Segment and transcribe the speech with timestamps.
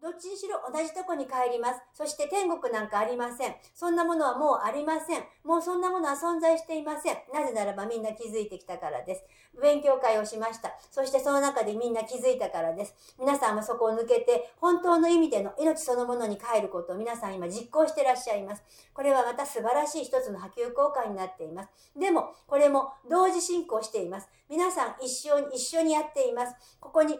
[0.00, 1.80] どっちにしろ同じとこに帰ります。
[1.92, 3.54] そして天国なんかありません。
[3.74, 5.22] そんなものはもうありません。
[5.44, 7.16] もうそんなものは存在していません。
[7.32, 9.24] なぜならばみんな気づいてきたからです。
[9.60, 10.72] 勉強会をしました。
[10.90, 12.94] そしてその中でみんな気づいたからです。
[13.18, 18.62] 皆さんはそこを抜けて、本当の意味での命そのものに帰ることを皆さん今実行してらっしゃいます。
[18.94, 21.70] これはまた素晴らしい一つの波及効果になっています。
[21.98, 24.28] でも、これも同時進行しています。
[24.48, 26.54] 皆さん一緒に、一緒にやっています。
[26.80, 27.18] ここに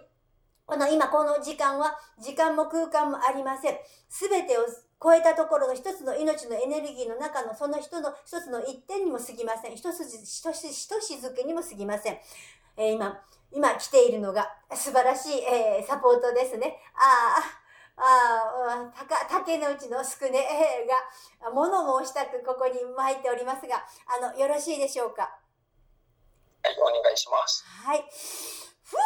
[0.69, 3.79] この今この時間は時間も空間もありません。
[4.11, 4.67] すべてを
[5.03, 9.77] 超えたところの一つの命のエネルギーの中のその人の一つの一点にも過ぎません。
[9.77, 12.19] 一筋、一し、一しずくにも過ぎません。
[12.77, 13.19] えー、今、
[13.51, 16.77] 今来ているのが素晴らしい、えー、サポートですね。
[16.95, 17.41] あ
[17.97, 20.47] あ、ああ、たか、竹の内のすくね
[21.41, 23.87] が、物申したくここに参っておりますが、
[24.19, 25.23] あの、よろしいでしょうか？
[25.23, 27.65] はい、お願いします。
[27.87, 28.05] はい。
[28.83, 28.99] ふぅふぅ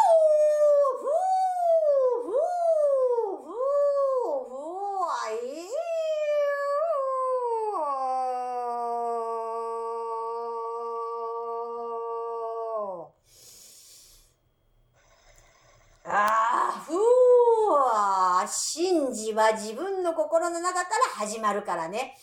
[18.52, 22.16] 神事は自分の心の中から始まるからね。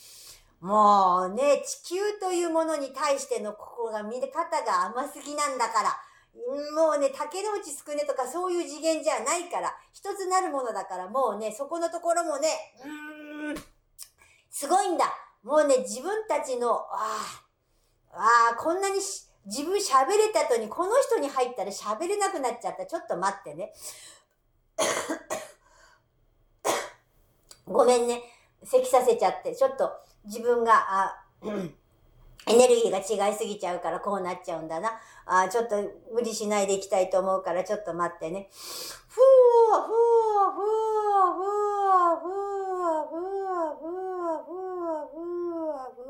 [0.61, 4.29] もうね、地球というものに対してのここが見方
[4.63, 6.01] が甘すぎなんだから。
[6.75, 12.49] もうね、竹の内すくねとかそういう次元じゃないから、一つなるものだから、もうね、そこのところもね、
[12.83, 13.63] うーん、
[14.49, 15.05] すごいんだ。
[15.43, 17.41] もうね、自分たちの、あ
[18.11, 18.95] あ、ああ、こんなに
[19.45, 22.85] 自分喋れた後にこの人に入ったら喋れなくなっちゃった。
[22.85, 23.73] ちょっと待ってね。
[27.69, 28.21] ごめんね。
[28.63, 29.89] 咳させちゃって、ちょっと
[30.25, 31.25] 自分が、あ、
[32.47, 34.99] エネルギーが違いすぎちゃうからこうなっちゃうんだな。
[35.27, 35.75] あちょっと
[36.11, 38.49] 無理しないでいきたいと思うからちょっと待ってね。
[38.51, 40.89] ふーふーふー
[41.35, 42.39] ふーふ
[42.89, 45.27] わふわふわふわふ
[45.67, 46.09] わふ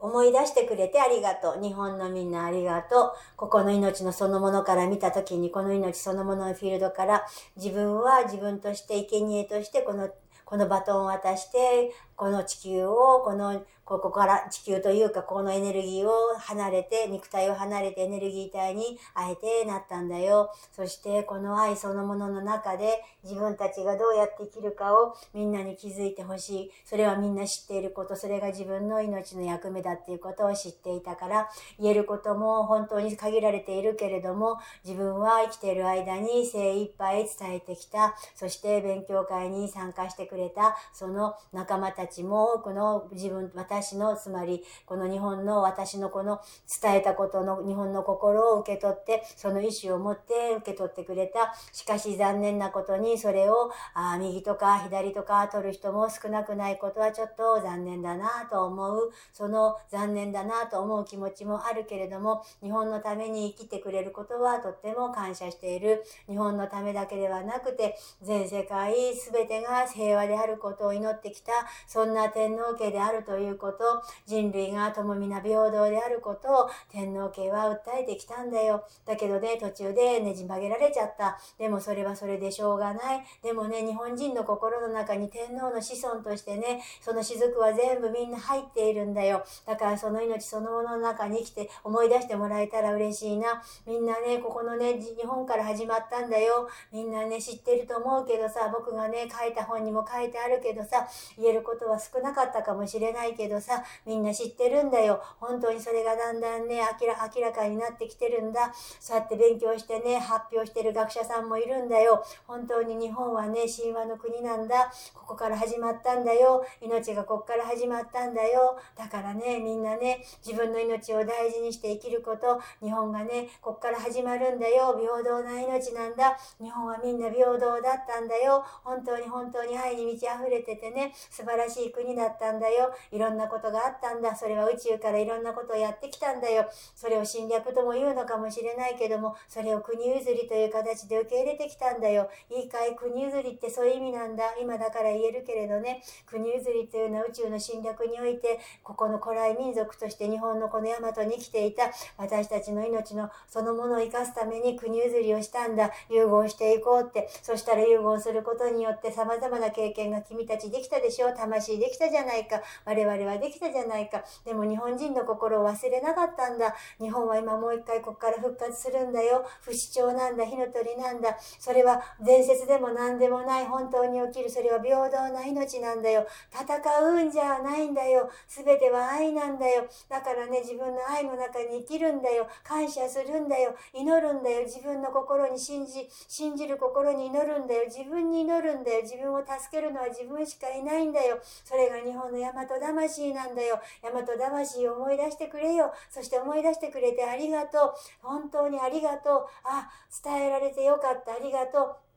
[0.00, 1.62] 思い出してくれてありがとう。
[1.62, 3.12] 日本のみんなありがとう。
[3.36, 10.08] ここの命のそのものから見たときに、この命そのもののフィールドから、自分は自分として、生贄として、この、
[10.44, 20.52] このバトンを渡して、この地球を、このここから地球というか、このエネルギーを離れて、肉体を離れてエネルギー体にあえてなったんだよ。
[20.70, 26.70] そして、この愛そのものの中で、自分たちがどうやって生きるかをみんなに気づいてほしい。
[26.84, 31.48] それはみんな知っていること、それが自分の命の役目だっていうことを知っていたから、
[31.80, 38.14] 言えることも本当に限られているけれども、自分は生きている間に精一杯伝えてきた。
[38.36, 46.40] そして勉強会に参加してくれた、その仲間たちちも多くの自分、私の、つまり、この日本の私のこの
[46.82, 51.54] 伝えたことの日本の心を受け取って、その意思を持って受け取ってくれた。
[51.72, 59.12] しかし残念なことに、それを、あ右とか左とか取る人も少なくないことはちょっと残念だなと思う。
[59.32, 66.04] その残念だなと思う気持ちもあるけれども、日本のために生きてくれることはとっても感謝している。
[66.28, 71.52] 日本のためだけではなくて、全世界全てが平和であることを祈ってきた、
[72.00, 78.84] そんな天皇家であるということ、人類が共皆平等であることを天皇家は訴えてきたんだよ。
[79.04, 81.38] だけどね、途中でねじ曲げられちゃった。
[81.58, 83.22] でもそれはそれでしょうがない。
[83.42, 89.44] でもね、日本人の心の中に天皇の子孫としてね、その雫は全部みんな入っているんだよ。
[89.66, 93.62] だからその命そのものの中に生きて思い出してもらえたら嬉しいな。
[93.86, 96.66] みんなね、ここのね、日本から始まったんだよ。
[96.92, 101.06] みんなね、知ってると思うけどさ、僕がね、書いた本にも書いてあるけどさ、
[101.36, 105.22] 言えることはは少なかったかもしれないけどさ、みんな知ってるんだよ。
[105.38, 108.72] 本当にそれがだんだんね、明ら明らかになってきてるんだ。
[108.98, 112.24] そうやって勉強してね、発表してる学者さんもいるんだよ。
[112.46, 114.92] 本当に日本はね、神話の国なんだ。
[115.14, 116.64] ここから始まったんだよ。
[116.80, 118.78] 命がここから始まったんだよ。
[118.96, 124.96] だからね、みんなね、自分の命を大事にして生きること、日本がね、ここから始まるんだよ。
[124.98, 126.38] 平等な命なんだ。
[126.60, 128.64] 日本はみんな平等だったんだよ。
[128.84, 132.92] 本当に本当に愛に満ち溢れててね、素晴らしい国だったんだよ。
[133.12, 134.34] いろんなことがあったんだ。
[134.36, 136.68] それは宇宙からいろんなことをやってきたんだよ。
[136.94, 142.28] それを侵略とも言うのかもしれないけども、それを国譲りという形で受け入れてきたんだよ。
[142.50, 144.56] いいかい国譲りってそういう意味なんだ。
[144.60, 155.90] 今だから言えるけれどね、国譲りというのは宇宙の侵略において、ここの古来民族として日本のこの大和に生きていた私たちの命のそのものを生かすために国譲りをしたんだ。
[156.08, 157.28] 融合していこうって。
[157.42, 161.34] そしたら融合することによって様々な経験が君たちできたでしょう。
[161.34, 162.60] 魂魂できたじゃないか。
[162.84, 164.24] 我々はできたじゃないか。
[164.44, 166.74] でも日本人の心を忘れなかったんだ。
[166.98, 169.44] 日本は今もう一回ここから復活するんだよ。
[169.60, 171.36] 不死鳥なんだ、火の鳥なんだ。
[171.58, 173.66] それは伝説でも何でもない。
[173.66, 174.50] 本当に起きる。
[174.50, 176.26] それは平等な命なんだよ。
[176.50, 178.30] 戦うんじゃないんだよ。
[178.48, 179.84] すべては愛なんだよ。
[180.08, 182.48] だからね、自分の愛の中に生きるんだよ。
[182.64, 183.74] 感謝するんだよ。
[183.92, 184.62] 祈るんだよ。
[184.64, 187.84] 自分の心に信じ、信じる心に祈るんだよ。
[187.86, 189.02] 自分に祈るんだよ。
[189.02, 191.38] 自分を助けるのは自分しかいないんだよ。
[191.64, 193.80] それが日本の大和魂なんだよ。
[194.02, 195.92] 大和魂を思い出してくれよ。
[196.10, 197.94] そして思い出してくれてありがとう。
[198.22, 199.46] 本当にありがとう。
[199.64, 199.90] あ、
[200.22, 201.32] 伝えられてよかった。
[201.32, 202.09] ありがとう。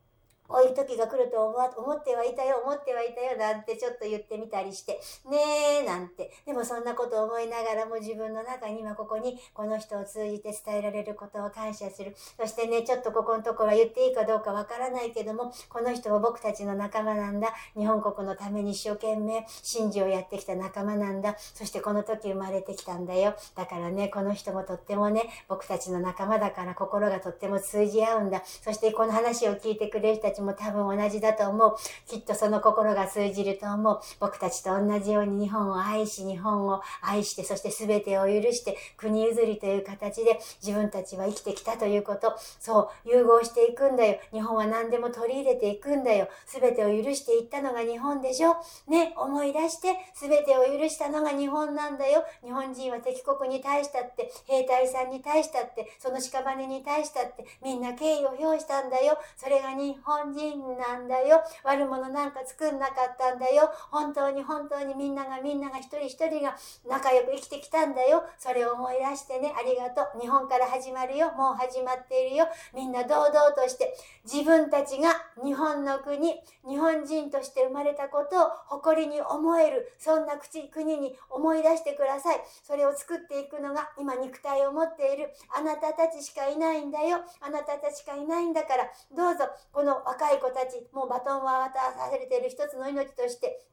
[0.47, 4.99] こういう時が来ると思ってはいたよ、思ってはいたよ、なんてちょっと言ってみたりして、
[5.29, 5.37] ね
[5.81, 6.31] え、なんて。
[6.45, 12.15] でもそんなこと思いながらも自分の中に今ここにこの人を通じて伝えられることを感謝する。
[12.39, 17.53] そしてね、ちょっとここのところは言っていいかどうかわからないけども、この人は僕たちの仲間なんだ。
[17.77, 21.35] 日本国のために一生懸命神事をやってきた仲間なんだ。
[21.37, 23.35] そしてこの時生まれてきたんだよ。
[23.55, 28.43] だからね、この人もとってもね、僕たちの仲間だから心がとっても通じ合うんだ。
[28.45, 31.75] そしてこの話を聞いてくれる人たちも多分同じだと思う。
[32.07, 33.99] きっとその心が通じると思う。
[34.19, 42.33] 僕たちと同じように日本を愛し、日本を愛して、そして全てを許して、国譲りという形で自分たちは生きてきたということ。
[42.59, 44.17] そう、融合していくんだよ。
[44.31, 46.27] 日本は何でも取り入れていくんだよ。
[46.47, 48.57] 全てを許していったのが日本でしょ。
[48.87, 52.23] ね、思い出して、全てを許したのが日本なんだよ。
[52.43, 59.17] 日本人は敵国に対したって、兵隊さんに対したって、その屍に対したって、みんな敬意を表したんだよ。
[59.37, 61.43] それが日本本人なんだよ。
[61.63, 63.69] 悪者なんか作んなかったんだよ。
[63.91, 66.55] 本当に本当にみんながみんなが一人一人が
[66.87, 68.23] 仲良く生きてきたんだよ。
[68.39, 70.21] それを思い出してね、ありがとう。
[70.21, 71.31] 日本から始まるよ。
[71.33, 72.47] もう始まっているよ。
[72.73, 73.93] みんな堂々として
[74.23, 75.09] 自分たちが
[75.43, 80.33] 日本の国、日本人として生まれたことを誇りに思える、そんな
[80.71, 82.41] 国に思い出してください。
[82.63, 87.19] それを作っていくのが今肉体を持っているあなたたちしかいないんだよ。
[87.41, 93.65] あなたたちしかいないんだから、どうぞこの若い子たち、もうバトンは渡されている一つの命として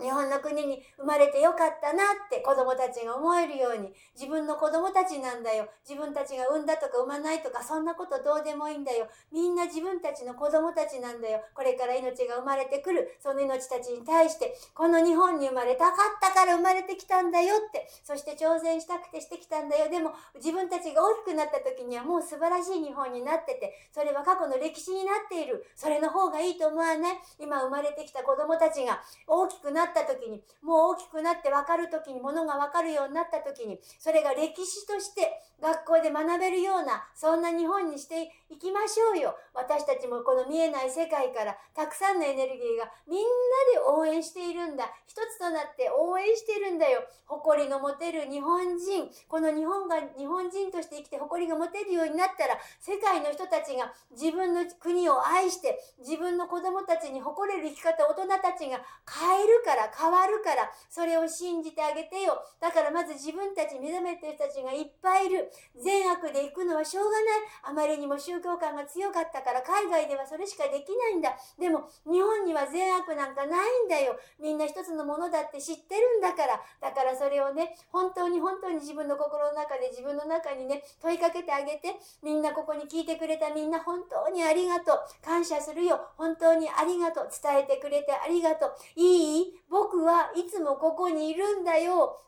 [0.00, 5.68] 日本の国に生まれてよかったなって子供たちが思えるように自分の子供たちなんだよ。
[5.88, 9.06] 自分たちが産んだとか産まないとかそんなことどうでもいいんだよ。
[9.32, 11.40] みんな自分たちの子供たちなんだよ。
[11.54, 13.16] これから命が生まれてくる。
[13.22, 19.90] その命たちに対してこの日本に生まれたかったから生まれてきたんだよってそして挑戦したくてしてきたんだよ。
[19.90, 25.64] でも自分たちが大きくなった時にはもう素晴らしい日本になっててそれは過去の歴史になっている。
[25.76, 27.18] それの方がいいと思わない？
[27.38, 39.36] 今生まれてきた子供たちが大きくななった時に、もう大きくなって分かる時に、ものが分かるようになった時に、それが歴史として学校で学べるような、そんな日本にしていきましょうよ。
[39.52, 43.26] 私たちもこの見えない世界からたくさんのエネルギーがみんな
[43.74, 44.90] で応援しているんだ。
[45.06, 47.02] 一つとなって応援してるんだよ。
[47.26, 49.10] 誇りの持てる日本人。
[49.28, 62.38] この日本が日本人として生きて誇りが持てるようになったら、世界の人たちが自分の国を愛して、自分の子供たちに誇れる生き方、大人たちが変えるから、から変わるから、それを信じてあげてよ。
[62.60, 65.50] だからまず自分たち、目覚めてる人たちがいっぱいいる。
[65.82, 67.22] 善悪で行くのはしょうがない。
[67.64, 71.36] あまりにも宗教観が強かったから海外ではそれしかできないんだ。
[71.58, 74.16] でも日本には善悪なんかないんだよ。
[74.38, 76.60] みんな一つのものだって知ってるんだから。
[76.80, 84.98] だからそれをね、本当に本当に自分の心の中で自分の中にね、問いかけてあげて、みんなここに聞いてくれたみんな本当にありがとう。
[85.24, 86.00] 感謝するよ。
[86.16, 87.28] 本当にありがとう。
[87.42, 88.74] 伝えてくれてありがとう。
[88.94, 89.60] いい？
[89.68, 92.20] 僕はいつもここにいるんだよ。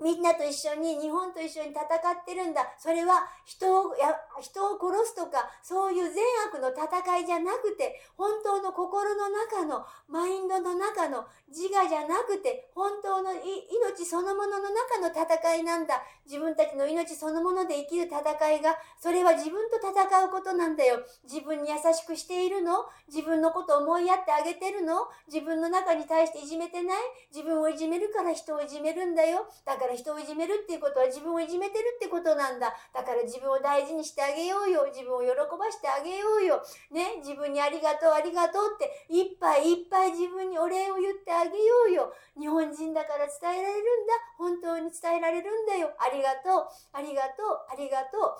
[0.00, 2.66] みんなと一緒に、日本と一緒に戦ってるんだ。
[2.78, 16.02] それは人を、や、人を殺すとか、そういう善悪の戦いじゃなくて、本当の心の中の、マインドの中の自我じゃなくて、本当の命そのものの中の戦いなんだ。
[16.26, 18.20] 自分たちの命そのもので生きる戦
[18.52, 19.92] いが、それは自分と戦
[20.24, 21.00] うことなんだよ。
[21.24, 22.86] 自分に優しくしているの？
[23.08, 25.06] 自分のこと思いやってあげてるの？
[25.26, 26.98] 自分の中に対していじめてない？
[27.34, 29.46] 自分をいじめるから人をいじめるんだよ。
[29.64, 32.74] だから人をいじめるっていうことは自分をいじめてるってことなんだ。
[32.94, 34.86] だから自分を大事にしてあげようよ。
[34.88, 36.62] 自分を喜ばしてあげようよ。
[36.90, 41.54] ね、自分にありがとう、ありがとうって、いっぱいいっぱい自分にお礼を言ってあげよ
[41.88, 42.12] うよ。
[42.38, 44.14] 日本人だから伝えられるんだ。
[44.38, 45.90] 本当に伝えられるんだよ。
[45.98, 48.38] ありがとう、ありがとう、ありがとう。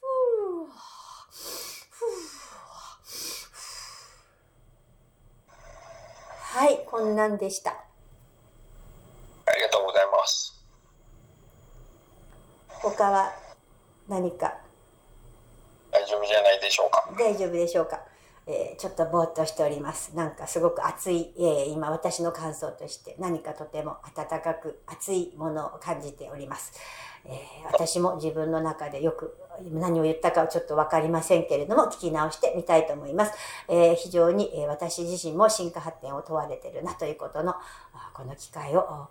[0.00, 0.72] ふぅ。
[1.90, 2.56] ふぅ。
[6.58, 7.70] はい、こんなんでした。
[7.70, 7.74] あ
[9.54, 10.64] りがとうございます。
[12.68, 13.32] 他は
[14.08, 14.56] 何か
[15.90, 17.10] 大丈夫じゃないでしょうか。
[17.18, 18.00] 大丈夫でしょうか。
[18.48, 20.14] えー、ちょっとぼーっとしております。
[20.14, 26.72] なんかすごく熱い、えー、今私の感想として何かとても温かく熱いものを感じております。
[27.24, 27.34] えー、
[27.72, 29.36] 私も自分の中でよく
[29.72, 33.32] 何を言ったかはちょっとわかりませんけれども、聞き直してみたいと思います。
[33.68, 37.54] えー、非常に、え私自身も進化発展を問われてるなということの、
[38.14, 39.08] この機会を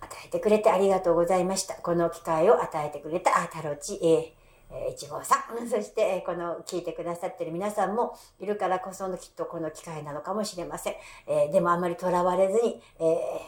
[0.00, 1.74] 与えてくれてありがとうございました。
[1.74, 4.39] この機会を与えてくれた、あ、タロチ、えー
[4.70, 10.94] 1号さん、そしてこの聞いてくださってる皆さんもいるからこそのきっとこの機会なのかもしれません。
[11.26, 13.02] えー、でもあまりとらわれずに、え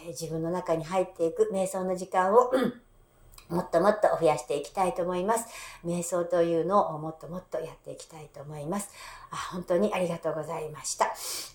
[0.06, 2.50] ー、自分の中に入っていく瞑想の時間を
[3.48, 5.46] もっともっと増やしていきたいと思います。
[5.84, 8.88] 瞑想というのをもっともっとやっていきたいと思います。
[9.30, 11.06] あ本当にありがとうございました。
[11.06, 11.10] あ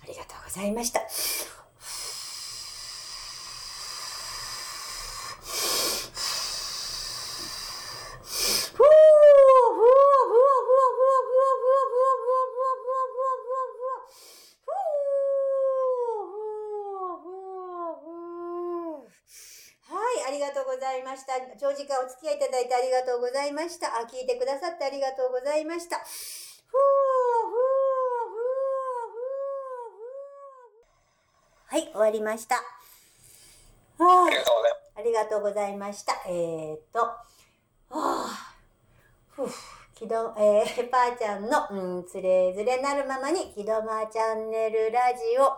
[0.07, 1.56] りがとうございました。
[21.59, 23.87] 長時間お付き合いいただいてありがとうございました。
[23.97, 25.97] あ、聞いてくださってありがとうございました。
[25.97, 27.57] ふーふー
[28.29, 32.55] ふーふーはい、終わりました。
[33.97, 34.87] はありがとうございます。
[34.95, 36.13] ありがとうございました。
[36.27, 37.17] えーっと、は
[37.89, 38.55] あ、
[39.29, 39.47] ふう、
[39.95, 45.57] きど、えー、ぱーちゃんの、うん、つれづれなるままに、きどまチャンネルラジオ、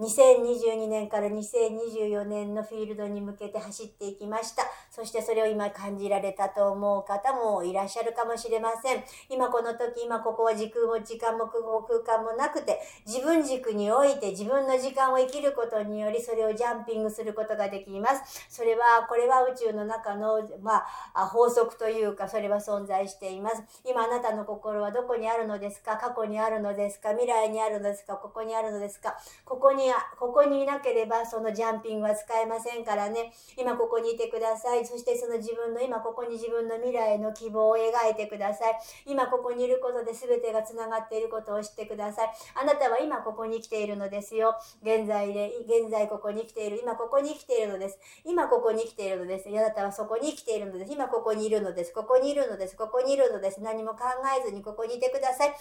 [0.00, 4.64] 2022年から2024年のフィールドに向けて走っていきました。
[4.90, 9.04] そしてそれを今感じられたと思う方もいらっしゃるかもしれません。
[9.28, 18.46] 今この時、今ここは時空も時間も空間もなくて、自分軸において自分の時間を生きることにより、それをジャンピングすることができます。
[18.48, 23.62] それは、これは宇宙の中の、まあ、法則というか、それは存在しています。
[23.84, 25.98] 今あなたの心はどこにあるのですか？
[25.98, 27.10] 過去にあるのですか？
[27.10, 28.14] 未来にあるのですか？
[28.14, 29.16] ここにあるのですか？
[29.44, 33.32] ここにここにいなければそのジャンピングは使えませんからね。
[33.56, 34.84] 今ここにいてください。
[34.86, 38.78] そしてその自分の今ここに自分の未来の希望を描いてください。
[39.06, 42.30] 今ここにいることで全てが繋がっていることを知ってください。
[42.54, 44.56] あなたは今ここに来ているのですよ。
[44.82, 46.80] 現在で、現在ここに来ている。
[46.80, 47.98] 今ここに来ているのです。
[48.24, 49.48] 今ここに来ているのです。
[49.48, 50.92] あなたはそこに来ているのです。
[50.92, 51.92] 今ここにいるのです。
[51.92, 52.76] ここにいるのです。
[52.76, 53.60] ここにいるのです。
[53.60, 54.04] 何も考
[54.38, 55.54] えずにここにいてください。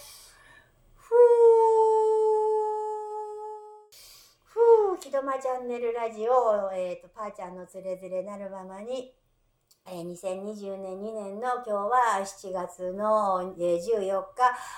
[0.95, 1.48] ふー。
[4.99, 9.13] ふー、きどまチャンネルラジオ、えっ、ー、と、ぱーちゃんのつれづれなるままに、
[9.89, 14.23] 2020年2年の今日は7月の、14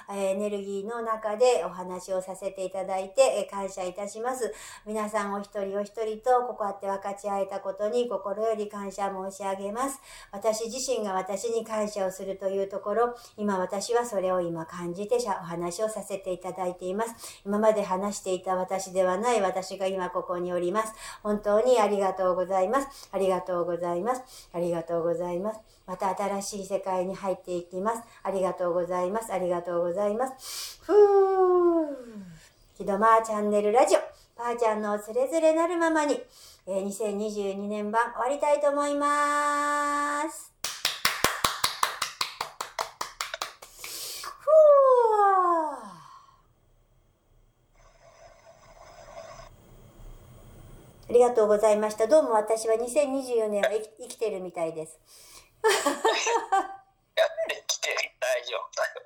[0.07, 4.53] 日、エネルギーの中でお話をさせていただいて、感謝いたします。
[4.85, 9.99] 皆さんお一人お一人とここあって分かち合えたことに心より感謝申し上げます。
[10.31, 17.41] 私自身が私に感謝をするというところ、今私はそれを今感じてお話をさせていただいています。
[17.45, 20.93] 今まで話していた私ではない私が今ここにおります。
[21.21, 23.09] 本当にありがとうございます。
[23.11, 24.49] ありがとうございます。
[24.53, 25.59] ありがとうございます。
[25.85, 28.03] また新しい世界に入っていきます。
[28.23, 29.33] ありがとうございます。
[29.33, 30.81] ありがとうございます。
[30.83, 30.95] ふー。
[32.77, 33.99] ひどまーチャンネルラジオ。
[34.41, 36.19] ばあちゃんのつれづれなるままに、
[36.65, 40.51] えー、2022年版終わりたいと思います。
[43.83, 44.81] ふー。
[51.09, 52.07] ありがとうございました。
[52.07, 54.99] どうも私は2024年は生きてるみたいです。
[55.61, 55.69] 生
[57.67, 59.05] きてる大丈夫だよ。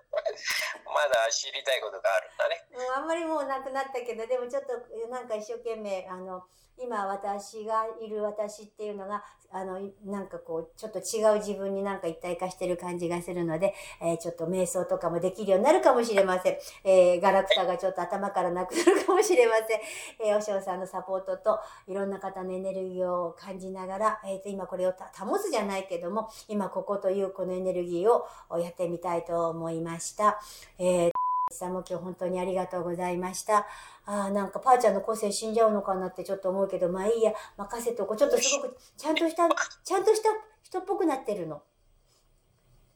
[0.88, 2.63] まだ知りたいことがあるんだね。
[2.72, 4.79] うん、あんまりもうなくなったけど、でもちょっと
[5.12, 6.45] なんか一生懸命、あの、
[6.77, 16.58] 今私がいる私っていうのが、あの、なんかこう、ちょっと違う自分になんか一体化してる感じがするので、えー、ちょっと瞑想とかもできるようになるかもしれません。
[16.84, 19.79] えー、ガラクタがちょっと頭からなくなるかもしれません。
[20.27, 30.39] えー、おしょうさんのサポートと、いろんな方のエネルギーを感じながら、えっ、と、今これを保つじゃないけども、今ここというこのエネルギーをやってみたいと思いました。
[30.77, 31.12] えー
[31.51, 33.67] さんも今日本当にありがとうございました。
[34.05, 38.17] ああ、なんかパーちゃんの個性死んじゃうのかなってちょっと思うけど、まあいいや、任せておこう。
[38.17, 39.50] ちょっとすごく、ちゃんとした、
[39.83, 40.29] ちゃんとした
[40.63, 41.62] 人っぽくなってるの。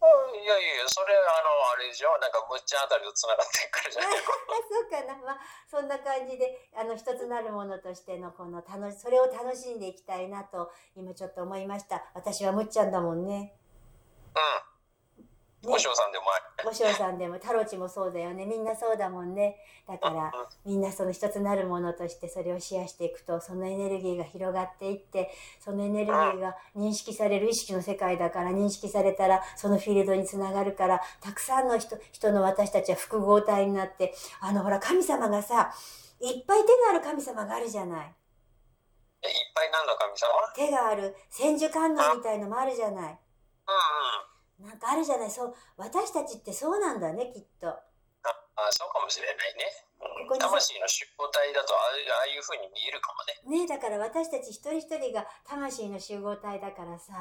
[0.01, 0.05] う
[0.37, 1.25] ん、いやいや、それ、あの、
[1.73, 4.11] あれでしょ、なんかむっちゃんあたりと繋がってくるじゃない？
[4.69, 5.15] そうかな。
[5.25, 5.39] まあ、
[5.69, 12.05] そんな感じで、あの、一つなるものとしての、この楽し、それを楽しんでいきたいなと、今ちょっと思いました。
[12.13, 13.57] 私はむっちゃんだもんね。
[14.35, 14.78] うん。
[15.61, 16.69] 五章さんでもある。
[16.69, 18.45] 五章さんでも、タロチもそうだよね。
[18.45, 19.57] みんなそうだもんね。
[19.87, 20.31] だから、
[20.65, 35.73] みんなその一つなるものとしてそれをシェアしていくと、そのエネルギーが広がっていって、そのエネルギーが認識される意識の世界だから、認識されたら、そのフィールドにつながるから、たくさんの人、人の私たちは複合体になって、あの、ほら、神様がさ、
[36.21, 38.13] いっぱい手がある神様があるじゃない。
[39.21, 40.29] えいっぱい何の神様？
[40.55, 43.03] 手がある千手観音みたいのもあるじゃない。
[43.03, 43.17] うんうん。
[44.59, 45.31] なんかあるじゃない。
[45.31, 47.67] そう、私たちってそうなんだね、きっと。
[47.67, 49.89] ああ、そうかもしれないね。
[50.31, 53.11] うん、魂の出向体だとああいうああいう風に見えるか
[53.47, 53.63] もね。
[53.63, 57.13] ねだから私たち一人一人が魂の集合体だからさ、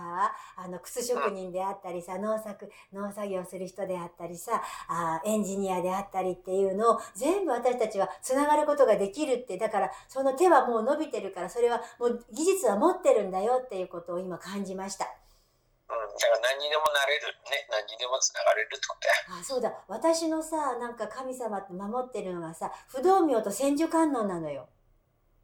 [0.57, 15.07] あの、靴職人であったりさ、農作、農作業する人であったりさ、あエンジニアであったりっていうのを全部私たちは繋がることができるって、だからその手はもう伸びてるから、それはもう技術は持ってるんだよっていうことを今感じました。
[15.88, 17.66] うん、だから何にでもなれるね。
[17.73, 19.40] 何にでもつながれるってことや。
[19.40, 19.73] あ、そうだ。
[19.88, 24.68] 私のさ、なんか神様って守ってるのがさ、不動明と千手観音なのよ。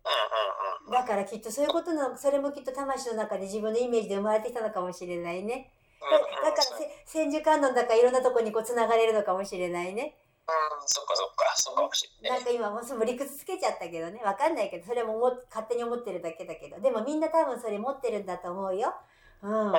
[0.04, 0.92] うんうんうん。
[0.92, 5.72] だからきっとそういうことの、それもきっと魂の中で自分のイメージで生まれてきたのかもしれないね。
[6.04, 10.18] だだからせ千手観音だからいろんなとこにこう繋がれるのかもしれないね。
[10.46, 12.34] うん、そっかそっか、そうかもしれな。
[12.36, 14.20] ないんか今もうその理屈つけちゃったけどね。
[14.22, 16.78] わかんないけど、それもも勝手に思ってるだけだけど。
[16.80, 18.94] でもみんな多分それ持ってるんだと思うよ。
[19.42, 19.50] うん。
[19.50, 19.74] うんうん。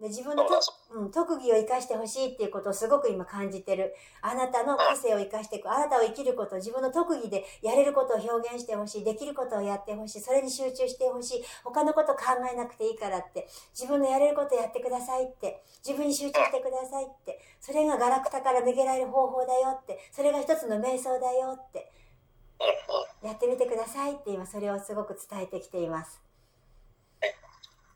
[0.00, 0.44] で自分の
[0.90, 3.94] うん、特技を生かしてほしいっていうことをすごく今感じてる。
[4.22, 5.70] あなたの個性を生かしていく。
[5.70, 9.04] あなたを生きること、自分の特技でやれることを表現してほしい。
[9.04, 10.20] できることをやってほしい。
[10.20, 11.44] それに集中してほしい。
[11.62, 12.22] 他のこと考
[12.52, 13.48] えなくていいからって。
[13.72, 15.62] 自分のやれることをやってくださいって。
[15.86, 17.40] 自分に集中してくださいって。
[17.60, 19.98] それがガラクタから抜けられる方法だよって。
[20.10, 21.92] それが一つの瞑想だよって。
[23.22, 26.23] やってみてくださいって今それをすごく伝えてきています。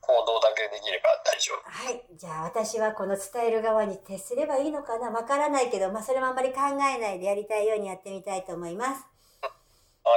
[0.09, 1.69] 行動だけできれば大丈夫。
[1.69, 2.03] はい。
[2.17, 5.11] じゃあ私はこの伝える側に徹すればいいのかな？
[5.11, 9.05] わからないけど、まあそれもあんまり考えないでやりたいようにやってみたいと思います。
[9.43, 10.17] は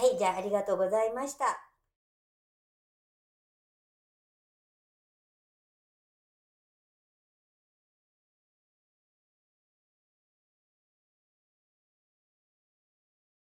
[0.00, 0.08] い。
[0.08, 0.18] はい。
[0.18, 1.69] じゃあありがとうございました。